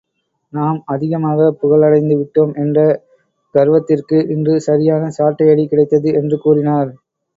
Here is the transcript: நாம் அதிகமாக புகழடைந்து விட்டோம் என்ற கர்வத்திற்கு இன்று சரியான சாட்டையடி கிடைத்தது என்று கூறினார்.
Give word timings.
நாம் 0.53 0.79
அதிகமாக 0.85 1.49
புகழடைந்து 1.61 2.15
விட்டோம் 2.15 2.53
என்ற 2.55 2.79
கர்வத்திற்கு 3.55 4.19
இன்று 4.29 4.55
சரியான 4.61 5.11
சாட்டையடி 5.17 5.65
கிடைத்தது 5.67 6.11
என்று 6.13 6.39
கூறினார். 6.39 6.91